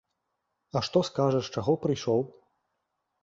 [0.79, 2.19] А што скажаш, чаго прыйшоў?